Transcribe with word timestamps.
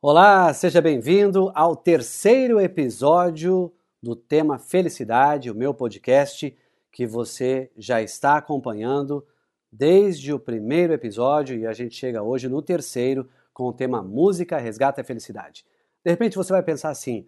Olá, 0.00 0.54
seja 0.54 0.80
bem-vindo 0.80 1.50
ao 1.56 1.74
terceiro 1.74 2.60
episódio 2.60 3.72
do 4.00 4.14
tema 4.14 4.56
Felicidade, 4.56 5.50
o 5.50 5.56
meu 5.56 5.74
podcast 5.74 6.56
que 6.92 7.04
você 7.04 7.68
já 7.76 8.00
está 8.00 8.36
acompanhando 8.36 9.26
desde 9.72 10.32
o 10.32 10.38
primeiro 10.38 10.92
episódio 10.92 11.58
e 11.58 11.66
a 11.66 11.72
gente 11.72 11.96
chega 11.96 12.22
hoje 12.22 12.48
no 12.48 12.62
terceiro 12.62 13.28
com 13.52 13.64
o 13.64 13.72
tema 13.72 14.00
Música 14.00 14.56
Resgata 14.56 15.00
a 15.00 15.04
Felicidade. 15.04 15.66
De 16.04 16.12
repente 16.12 16.36
você 16.36 16.52
vai 16.52 16.62
pensar 16.62 16.90
assim: 16.90 17.26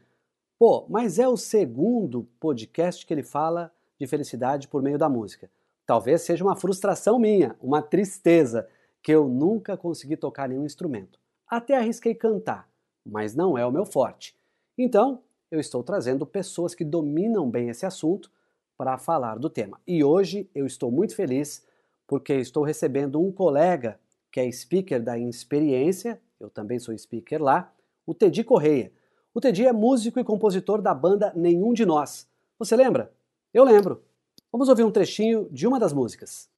pô, 0.56 0.86
mas 0.88 1.18
é 1.18 1.26
o 1.26 1.36
segundo 1.36 2.22
podcast 2.38 3.04
que 3.04 3.12
ele 3.12 3.24
fala 3.24 3.72
de 3.98 4.06
felicidade 4.06 4.68
por 4.68 4.80
meio 4.80 4.96
da 4.96 5.08
música. 5.08 5.50
Talvez 5.84 6.22
seja 6.22 6.44
uma 6.44 6.54
frustração 6.54 7.18
minha, 7.18 7.56
uma 7.60 7.82
tristeza, 7.82 8.68
que 9.02 9.10
eu 9.10 9.26
nunca 9.26 9.76
consegui 9.76 10.16
tocar 10.16 10.48
nenhum 10.48 10.64
instrumento. 10.64 11.19
Até 11.50 11.76
arrisquei 11.76 12.14
cantar, 12.14 12.70
mas 13.04 13.34
não 13.34 13.58
é 13.58 13.66
o 13.66 13.72
meu 13.72 13.84
forte. 13.84 14.36
Então, 14.78 15.20
eu 15.50 15.58
estou 15.58 15.82
trazendo 15.82 16.24
pessoas 16.24 16.76
que 16.76 16.84
dominam 16.84 17.50
bem 17.50 17.68
esse 17.68 17.84
assunto 17.84 18.30
para 18.78 18.96
falar 18.96 19.36
do 19.36 19.50
tema. 19.50 19.80
E 19.84 20.04
hoje 20.04 20.48
eu 20.54 20.64
estou 20.64 20.92
muito 20.92 21.16
feliz 21.16 21.66
porque 22.06 22.34
estou 22.34 22.62
recebendo 22.62 23.20
um 23.20 23.32
colega 23.32 23.98
que 24.30 24.38
é 24.38 24.48
speaker 24.52 25.02
da 25.02 25.18
Inexperiência, 25.18 26.20
eu 26.38 26.48
também 26.48 26.78
sou 26.78 26.96
speaker 26.96 27.42
lá, 27.42 27.72
o 28.06 28.14
Tedi 28.14 28.44
Correia. 28.44 28.92
O 29.34 29.40
Tedi 29.40 29.66
é 29.66 29.72
músico 29.72 30.20
e 30.20 30.24
compositor 30.24 30.80
da 30.80 30.94
banda 30.94 31.32
Nenhum 31.34 31.72
de 31.72 31.84
Nós. 31.84 32.28
Você 32.60 32.76
lembra? 32.76 33.12
Eu 33.52 33.64
lembro. 33.64 34.04
Vamos 34.52 34.68
ouvir 34.68 34.84
um 34.84 34.90
trechinho 34.92 35.48
de 35.50 35.66
uma 35.66 35.80
das 35.80 35.92
músicas. 35.92 36.48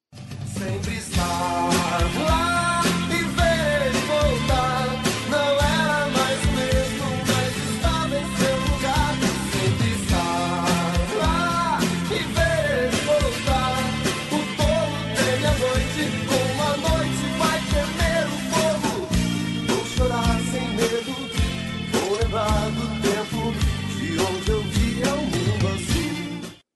Sempre 0.47 1.01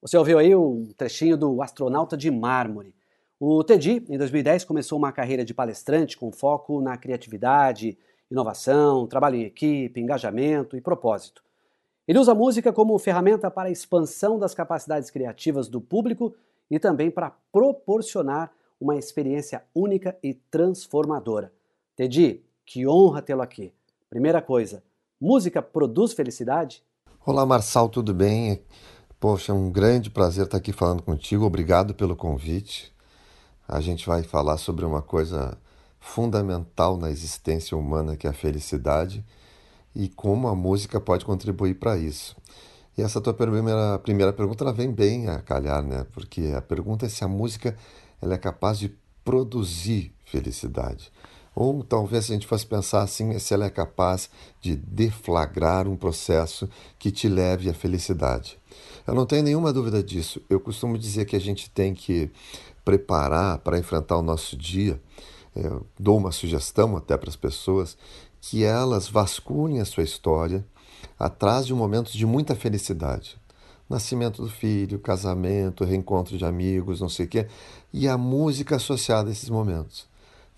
Você 0.07 0.17
ouviu 0.17 0.39
aí 0.39 0.55
um 0.55 0.85
trechinho 0.95 1.35
do 1.35 1.61
Astronauta 1.61 2.15
de 2.15 2.31
Mármore. 2.31 2.95
O 3.37 3.61
Teddy, 3.61 4.05
em 4.07 4.17
2010, 4.17 4.63
começou 4.63 4.97
uma 4.97 5.11
carreira 5.11 5.43
de 5.43 5.53
palestrante 5.53 6.15
com 6.15 6.31
foco 6.31 6.79
na 6.79 6.95
criatividade, 6.95 7.97
inovação, 8.31 9.05
trabalho 9.05 9.35
em 9.35 9.43
equipe, 9.43 9.99
engajamento 9.99 10.77
e 10.77 10.81
propósito. 10.81 11.43
Ele 12.07 12.19
usa 12.19 12.31
a 12.31 12.35
música 12.35 12.71
como 12.71 12.97
ferramenta 12.97 13.51
para 13.51 13.67
a 13.67 13.71
expansão 13.71 14.39
das 14.39 14.53
capacidades 14.53 15.09
criativas 15.09 15.67
do 15.67 15.81
público 15.81 16.33
e 16.71 16.79
também 16.79 17.11
para 17.11 17.35
proporcionar 17.51 18.53
uma 18.79 18.95
experiência 18.95 19.61
única 19.75 20.17
e 20.23 20.33
transformadora. 20.33 21.51
Teddy, 21.97 22.45
que 22.65 22.87
honra 22.87 23.21
tê-lo 23.21 23.41
aqui. 23.41 23.73
Primeira 24.09 24.41
coisa, 24.41 24.81
música 25.19 25.61
produz 25.61 26.13
felicidade? 26.13 26.81
Olá, 27.25 27.45
Marçal, 27.45 27.89
tudo 27.89 28.13
bem? 28.13 28.61
Poxa, 29.19 29.51
é 29.51 29.55
um 29.55 29.71
grande 29.71 30.11
prazer 30.11 30.45
estar 30.45 30.57
aqui 30.57 30.71
falando 30.71 31.01
contigo. 31.01 31.43
Obrigado 31.43 31.95
pelo 31.95 32.15
convite. 32.15 32.93
A 33.67 33.81
gente 33.81 34.05
vai 34.05 34.21
falar 34.21 34.57
sobre 34.57 34.85
uma 34.85 35.01
coisa 35.01 35.57
fundamental 35.99 36.97
na 36.97 37.09
existência 37.09 37.75
humana, 37.75 38.15
que 38.15 38.27
é 38.27 38.29
a 38.29 38.33
felicidade, 38.33 39.25
e 39.95 40.07
como 40.07 40.47
a 40.47 40.53
música 40.53 41.01
pode 41.01 41.25
contribuir 41.25 41.79
para 41.79 41.97
isso. 41.97 42.37
E 42.95 43.01
essa 43.01 43.19
tua 43.19 43.33
primeira, 43.33 43.97
primeira 43.97 44.31
pergunta 44.31 44.63
ela 44.63 44.71
vem 44.71 44.91
bem 44.91 45.27
a 45.27 45.41
calhar, 45.41 45.81
né? 45.81 46.05
Porque 46.13 46.53
a 46.55 46.61
pergunta 46.61 47.07
é 47.07 47.09
se 47.09 47.23
a 47.23 47.27
música 47.27 47.75
ela 48.21 48.35
é 48.35 48.37
capaz 48.37 48.77
de 48.77 48.95
produzir 49.25 50.13
felicidade. 50.25 51.11
Ou 51.59 51.83
talvez 51.83 52.25
a 52.25 52.33
gente 52.35 52.45
fosse 52.45 52.67
pensar 52.67 53.01
assim, 53.01 53.39
se 53.39 53.51
ela 53.51 53.65
é 53.65 53.69
capaz 53.71 54.29
de 54.61 54.75
deflagrar 54.75 55.87
um 55.87 55.95
processo 55.95 56.69
que 56.99 57.09
te 57.09 57.27
leve 57.27 57.67
à 57.67 57.73
felicidade. 57.73 58.59
Eu 59.07 59.15
não 59.15 59.25
tenho 59.25 59.41
nenhuma 59.41 59.73
dúvida 59.73 60.03
disso. 60.03 60.39
Eu 60.47 60.59
costumo 60.59 60.99
dizer 60.99 61.25
que 61.25 61.35
a 61.35 61.39
gente 61.39 61.67
tem 61.71 61.95
que 61.95 62.29
preparar 62.85 63.57
para 63.57 63.79
enfrentar 63.79 64.17
o 64.17 64.21
nosso 64.21 64.55
dia. 64.55 65.01
Eu 65.55 65.83
dou 65.99 66.17
uma 66.17 66.31
sugestão 66.31 66.95
até 66.95 67.17
para 67.17 67.31
as 67.31 67.35
pessoas 67.35 67.97
que 68.39 68.63
elas 68.63 69.07
vasculhem 69.07 69.81
a 69.81 69.85
sua 69.85 70.03
história 70.03 70.63
atrás 71.17 71.65
de 71.65 71.73
um 71.73 71.77
momento 71.77 72.11
de 72.11 72.23
muita 72.27 72.53
felicidade. 72.53 73.35
Nascimento 73.89 74.43
do 74.43 74.49
filho, 74.49 74.99
casamento, 74.99 75.83
reencontro 75.83 76.37
de 76.37 76.45
amigos, 76.45 77.01
não 77.01 77.09
sei 77.09 77.25
o 77.25 77.29
quê, 77.29 77.47
e 77.91 78.07
a 78.07 78.15
música 78.15 78.75
associada 78.75 79.29
a 79.29 79.31
esses 79.31 79.49
momentos. 79.49 80.05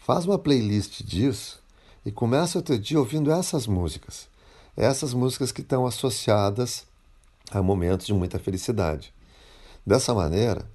Faz 0.10 0.26
uma 0.26 0.40
playlist 0.40 1.04
disso 1.04 1.62
e 2.04 2.12
começa 2.12 2.58
o 2.58 2.64
teu 2.64 2.80
dia 2.80 2.98
ouvindo 2.98 3.32
essas 3.32 3.68
músicas. 3.68 4.28
Essas 4.76 5.14
músicas 5.14 5.52
que 5.52 5.62
estão 5.62 5.86
associadas 5.86 6.84
a 7.52 7.62
momentos 7.62 8.08
de 8.08 8.14
muita 8.16 8.40
felicidade. 8.40 9.14
Dessa 9.86 10.12
maneira, 10.12 10.66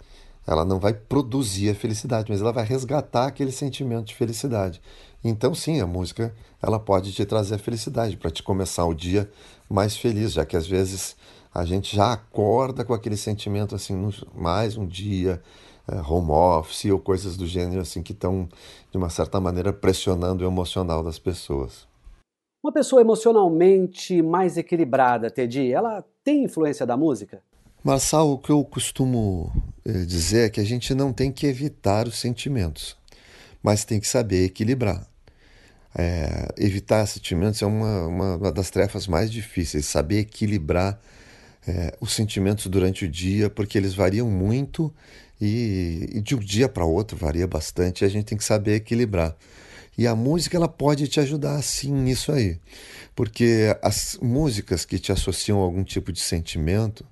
ela 0.47 0.65
não 0.65 0.79
vai 0.79 0.95
produzir 0.95 1.69
a 1.71 1.75
felicidade, 1.75 2.31
mas 2.31 2.41
ela 2.41 2.53
vai 2.53 2.65
resgatar 2.65 3.27
aquele 3.27 3.51
sentimento 3.51 4.07
de 4.07 4.15
felicidade. 4.15 4.81
Então, 5.25 5.53
sim, 5.53 5.81
a 5.81 5.87
música 5.87 6.33
ela 6.63 6.79
pode 6.79 7.13
te 7.13 7.25
trazer 7.25 7.57
a 7.57 7.59
felicidade 7.59 8.17
para 8.17 8.31
te 8.31 8.41
começar 8.41 8.85
o 8.85 8.95
dia 8.95 9.29
mais 9.69 9.97
feliz, 9.97 10.35
já 10.35 10.47
que 10.47 10.57
às 10.57 10.69
vezes 10.69 11.17
a 11.53 11.65
gente 11.65 11.97
já 11.97 12.13
acorda 12.13 12.85
com 12.85 12.95
aquele 12.95 13.17
sentimento 13.17 13.75
assim, 13.75 14.13
mais 14.33 14.77
um 14.77 14.87
dia, 14.87 15.43
home 16.09 16.31
office 16.31 16.87
ou 16.87 16.99
coisas 16.99 17.37
do 17.37 17.47
gênero 17.47 17.81
assim 17.81 18.03
que 18.03 18.13
estão 18.13 18.49
de 18.91 18.97
uma 18.97 19.11
certa 19.11 19.41
maneira 19.41 19.73
pressionando 19.73 20.45
o 20.45 20.47
emocional 20.47 21.03
das 21.03 21.19
pessoas. 21.19 21.87
Uma 22.63 22.73
pessoa 22.73 23.03
emocionalmente 23.03 24.23
mais 24.23 24.57
equilibrada, 24.57 25.31
Teddy, 25.31 25.71
ela 25.71 26.03
tem 26.25 26.45
influência 26.45 26.87
da 26.87 26.97
música? 26.97 27.43
Marçal, 27.85 28.31
o 28.31 28.39
que 28.39 28.51
eu 28.51 28.65
costumo 28.65 29.53
eh, 29.85 30.07
dizer 30.07 30.47
é 30.47 30.49
que 30.49 30.59
a 30.59 30.65
gente 30.65 30.95
não 30.95 31.13
tem 31.13 31.31
que 31.31 31.47
evitar 31.47 32.09
os 32.09 32.19
sentimentos, 32.19 32.97
mas 33.63 33.85
tem 33.85 34.01
que 34.01 34.09
saber 34.09 34.47
equilibrar. 34.47 35.07
É, 35.97 36.49
evitar 36.57 37.07
sentimentos 37.07 37.61
é 37.61 37.67
uma, 37.67 38.07
uma, 38.07 38.37
uma, 38.37 38.53
das 38.53 38.71
tarefas 38.71 39.07
mais 39.07 39.31
difíceis, 39.31 39.85
saber 39.85 40.21
equilibrar 40.21 40.99
é, 41.69 41.95
os 42.01 42.13
sentimentos 42.13 42.67
durante 42.67 43.05
o 43.05 43.09
dia, 43.09 43.51
porque 43.51 43.77
eles 43.77 43.95
variam 43.95 44.29
muito 44.31 44.93
e, 45.45 46.09
e 46.15 46.21
de 46.21 46.35
um 46.35 46.39
dia 46.39 46.69
para 46.69 46.85
outro 46.85 47.17
varia 47.17 47.47
bastante 47.47 48.03
e 48.03 48.05
a 48.05 48.09
gente 48.09 48.25
tem 48.25 48.39
que 48.39 48.45
saber 48.45 48.77
equilibrar. 48.77 49.37
E 49.97 50.07
a 50.07 50.17
música 50.17 50.57
ela 50.57 50.69
pode 50.69 51.07
te 51.07 51.21
ajudar 51.21 51.61
sim 51.63 51.93
nisso 51.93 52.33
aí. 52.33 52.59
Porque 53.15 53.77
as 53.81 54.19
músicas 54.21 54.85
que 54.85 54.99
te 54.99 55.13
associam 55.13 55.61
a 55.61 55.65
algum 55.65 55.85
tipo 55.85 56.13
de 56.13 56.21
sentimento, 56.21 57.07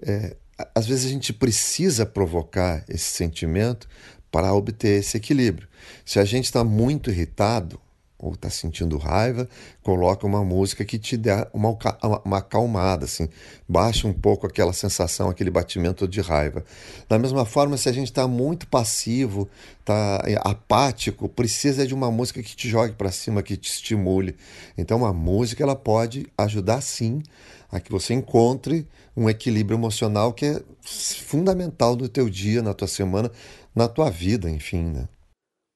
é, 0.00 0.34
às 0.74 0.86
vezes 0.86 1.06
a 1.06 1.08
gente 1.08 1.32
precisa 1.32 2.06
provocar 2.06 2.84
esse 2.88 3.04
sentimento 3.12 3.88
para 4.30 4.54
obter 4.54 5.00
esse 5.00 5.16
equilíbrio. 5.16 5.68
Se 6.04 6.18
a 6.18 6.24
gente 6.24 6.46
está 6.46 6.64
muito 6.64 7.10
irritado, 7.10 7.78
ou 8.18 8.32
está 8.32 8.50
sentindo 8.50 8.98
raiva, 8.98 9.48
coloca 9.82 10.26
uma 10.26 10.44
música 10.44 10.84
que 10.84 10.98
te 10.98 11.16
dá 11.16 11.48
uma, 11.52 11.76
uma 12.24 12.38
acalmada, 12.38 13.04
assim, 13.04 13.28
baixa 13.68 14.08
um 14.08 14.12
pouco 14.12 14.46
aquela 14.46 14.72
sensação, 14.72 15.30
aquele 15.30 15.50
batimento 15.50 16.08
de 16.08 16.20
raiva. 16.20 16.64
Da 17.08 17.18
mesma 17.18 17.44
forma, 17.44 17.76
se 17.76 17.88
a 17.88 17.92
gente 17.92 18.08
está 18.08 18.26
muito 18.26 18.66
passivo, 18.66 19.48
está 19.78 20.22
apático, 20.42 21.28
precisa 21.28 21.86
de 21.86 21.94
uma 21.94 22.10
música 22.10 22.42
que 22.42 22.56
te 22.56 22.68
jogue 22.68 22.94
para 22.94 23.12
cima, 23.12 23.42
que 23.42 23.56
te 23.56 23.70
estimule. 23.70 24.34
Então, 24.76 25.06
a 25.06 25.12
música 25.12 25.62
ela 25.62 25.76
pode 25.76 26.26
ajudar 26.36 26.80
sim 26.80 27.22
a 27.70 27.78
que 27.78 27.92
você 27.92 28.14
encontre 28.14 28.88
um 29.16 29.28
equilíbrio 29.28 29.76
emocional 29.76 30.32
que 30.32 30.46
é 30.46 30.62
fundamental 30.82 31.94
no 31.94 32.08
teu 32.08 32.28
dia, 32.28 32.62
na 32.62 32.74
tua 32.74 32.88
semana, 32.88 33.30
na 33.74 33.86
tua 33.86 34.10
vida, 34.10 34.50
enfim, 34.50 34.84
né? 34.84 35.08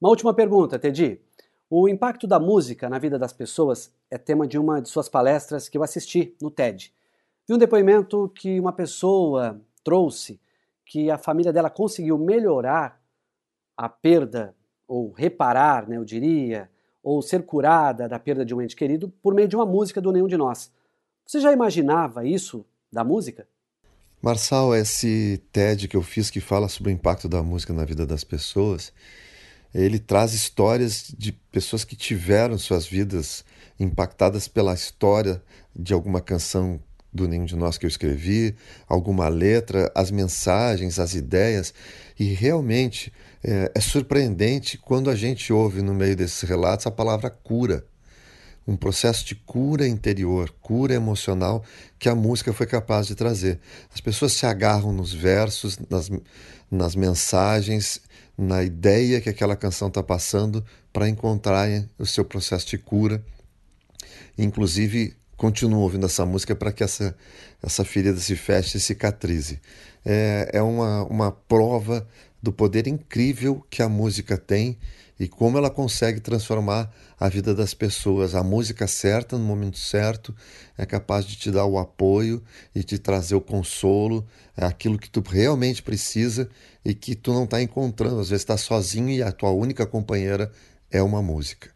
Uma 0.00 0.10
última 0.10 0.34
pergunta, 0.34 0.80
Teddy. 0.80 1.20
O 1.74 1.88
impacto 1.88 2.26
da 2.26 2.38
música 2.38 2.90
na 2.90 2.98
vida 2.98 3.18
das 3.18 3.32
pessoas 3.32 3.90
é 4.10 4.18
tema 4.18 4.46
de 4.46 4.58
uma 4.58 4.82
de 4.82 4.90
suas 4.90 5.08
palestras 5.08 5.70
que 5.70 5.78
eu 5.78 5.82
assisti 5.82 6.36
no 6.38 6.50
TED. 6.50 6.92
Vi 7.48 7.54
um 7.54 7.56
depoimento 7.56 8.30
que 8.34 8.60
uma 8.60 8.74
pessoa 8.74 9.58
trouxe 9.82 10.38
que 10.84 11.10
a 11.10 11.16
família 11.16 11.50
dela 11.50 11.70
conseguiu 11.70 12.18
melhorar 12.18 13.00
a 13.74 13.88
perda, 13.88 14.54
ou 14.86 15.12
reparar, 15.12 15.88
né, 15.88 15.96
eu 15.96 16.04
diria, 16.04 16.70
ou 17.02 17.22
ser 17.22 17.42
curada 17.46 18.06
da 18.06 18.18
perda 18.18 18.44
de 18.44 18.54
um 18.54 18.60
ente 18.60 18.76
querido 18.76 19.08
por 19.22 19.32
meio 19.32 19.48
de 19.48 19.56
uma 19.56 19.64
música 19.64 19.98
do 19.98 20.12
Nenhum 20.12 20.28
de 20.28 20.36
Nós. 20.36 20.70
Você 21.24 21.40
já 21.40 21.54
imaginava 21.54 22.26
isso 22.26 22.66
da 22.92 23.02
música? 23.02 23.48
Marçal, 24.20 24.76
esse 24.76 25.42
TED 25.50 25.88
que 25.88 25.96
eu 25.96 26.02
fiz 26.02 26.28
que 26.28 26.38
fala 26.38 26.68
sobre 26.68 26.92
o 26.92 26.94
impacto 26.94 27.30
da 27.30 27.42
música 27.42 27.72
na 27.72 27.86
vida 27.86 28.06
das 28.06 28.24
pessoas, 28.24 28.92
ele 29.74 29.98
traz 29.98 30.34
histórias 30.34 31.12
de 31.16 31.32
pessoas 31.32 31.84
que 31.84 31.96
tiveram 31.96 32.58
suas 32.58 32.86
vidas 32.86 33.44
impactadas 33.78 34.48
pela 34.48 34.74
história 34.74 35.42
de 35.74 35.92
alguma 35.92 36.20
canção 36.20 36.80
do 37.12 37.28
Nenhum 37.28 37.44
de 37.44 37.56
Nós 37.56 37.76
que 37.76 37.84
eu 37.84 37.88
escrevi, 37.88 38.54
alguma 38.88 39.28
letra, 39.28 39.90
as 39.94 40.10
mensagens, 40.10 40.98
as 40.98 41.14
ideias, 41.14 41.74
e 42.18 42.32
realmente 42.32 43.12
é, 43.44 43.70
é 43.74 43.80
surpreendente 43.80 44.78
quando 44.78 45.10
a 45.10 45.14
gente 45.14 45.52
ouve 45.52 45.82
no 45.82 45.92
meio 45.92 46.16
desses 46.16 46.42
relatos 46.42 46.86
a 46.86 46.90
palavra 46.90 47.28
cura 47.28 47.84
um 48.66 48.76
processo 48.76 49.24
de 49.24 49.34
cura 49.34 49.86
interior, 49.86 50.54
cura 50.60 50.94
emocional 50.94 51.64
que 51.98 52.08
a 52.08 52.14
música 52.14 52.52
foi 52.52 52.66
capaz 52.66 53.06
de 53.06 53.14
trazer. 53.14 53.58
As 53.92 54.00
pessoas 54.00 54.32
se 54.32 54.46
agarram 54.46 54.92
nos 54.92 55.12
versos, 55.12 55.78
nas, 55.90 56.10
nas 56.70 56.94
mensagens, 56.94 58.00
na 58.36 58.62
ideia 58.62 59.20
que 59.20 59.28
aquela 59.28 59.56
canção 59.56 59.88
está 59.88 60.02
passando 60.02 60.64
para 60.92 61.08
encontrarem 61.08 61.88
o 61.98 62.06
seu 62.06 62.24
processo 62.24 62.66
de 62.66 62.78
cura. 62.78 63.22
Inclusive, 64.38 65.16
continuam 65.36 65.82
ouvindo 65.82 66.06
essa 66.06 66.24
música 66.24 66.54
para 66.54 66.72
que 66.72 66.84
essa, 66.84 67.16
essa 67.62 67.84
ferida 67.84 68.18
se 68.18 68.36
feche 68.36 68.78
e 68.78 68.80
cicatrize. 68.80 69.60
É, 70.04 70.50
é 70.54 70.62
uma, 70.62 71.04
uma 71.04 71.32
prova 71.32 72.06
do 72.42 72.52
poder 72.52 72.86
incrível 72.86 73.64
que 73.70 73.82
a 73.82 73.88
música 73.88 74.36
tem 74.36 74.78
e 75.18 75.28
como 75.28 75.58
ela 75.58 75.70
consegue 75.70 76.20
transformar 76.20 76.92
a 77.18 77.28
vida 77.28 77.54
das 77.54 77.74
pessoas. 77.74 78.34
A 78.34 78.42
música 78.42 78.86
certa, 78.86 79.38
no 79.38 79.44
momento 79.44 79.78
certo, 79.78 80.34
é 80.76 80.84
capaz 80.84 81.24
de 81.24 81.36
te 81.36 81.50
dar 81.50 81.64
o 81.64 81.78
apoio 81.78 82.42
e 82.74 82.82
te 82.82 82.98
trazer 82.98 83.34
o 83.34 83.40
consolo, 83.40 84.26
é 84.56 84.64
aquilo 84.64 84.98
que 84.98 85.10
tu 85.10 85.20
realmente 85.20 85.82
precisa 85.82 86.48
e 86.84 86.94
que 86.94 87.14
tu 87.14 87.32
não 87.32 87.44
está 87.44 87.62
encontrando. 87.62 88.20
Às 88.20 88.30
vezes 88.30 88.42
está 88.42 88.56
sozinho 88.56 89.10
e 89.10 89.22
a 89.22 89.30
tua 89.30 89.50
única 89.50 89.86
companheira 89.86 90.50
é 90.90 91.02
uma 91.02 91.22
música. 91.22 91.70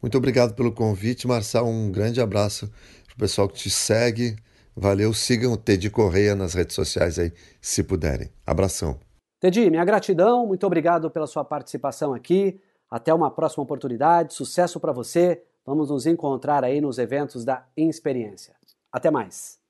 Muito 0.00 0.18
obrigado 0.18 0.54
pelo 0.54 0.72
convite, 0.72 1.28
Marçal. 1.28 1.68
Um 1.68 1.92
grande 1.92 2.20
abraço 2.20 2.66
para 3.06 3.14
o 3.14 3.18
pessoal 3.18 3.48
que 3.48 3.58
te 3.58 3.70
segue. 3.70 4.36
Valeu, 4.74 5.12
sigam 5.14 5.52
o 5.52 5.56
Teddy 5.56 5.90
Correia 5.90 6.34
nas 6.34 6.54
redes 6.54 6.74
sociais 6.74 7.18
aí, 7.18 7.32
se 7.60 7.82
puderem. 7.82 8.30
Abração. 8.44 9.11
Teddy, 9.42 9.70
minha 9.70 9.84
gratidão, 9.84 10.46
muito 10.46 10.64
obrigado 10.64 11.10
pela 11.10 11.26
sua 11.26 11.44
participação 11.44 12.14
aqui. 12.14 12.60
Até 12.88 13.12
uma 13.12 13.28
próxima 13.28 13.64
oportunidade, 13.64 14.34
sucesso 14.34 14.78
para 14.78 14.92
você. 14.92 15.42
Vamos 15.66 15.90
nos 15.90 16.06
encontrar 16.06 16.62
aí 16.62 16.80
nos 16.80 16.96
eventos 16.96 17.44
da 17.44 17.66
Experiência. 17.76 18.54
Até 18.92 19.10
mais. 19.10 19.61